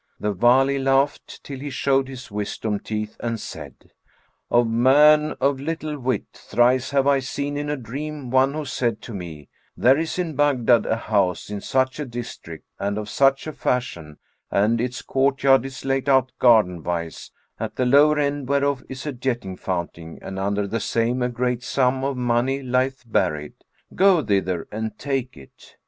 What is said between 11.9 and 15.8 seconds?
a district and of such a fashion and its courtyard